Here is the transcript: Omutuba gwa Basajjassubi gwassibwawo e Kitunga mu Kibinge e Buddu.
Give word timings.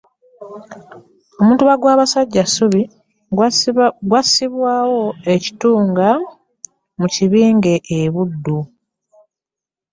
Omutuba 1.41 1.73
gwa 1.81 1.99
Basajjassubi 1.99 2.81
gwassibwawo 4.09 5.03
e 5.33 5.35
Kitunga 5.43 6.09
mu 6.99 7.07
Kibinge 7.13 7.73
e 7.97 7.99
Buddu. 8.13 8.59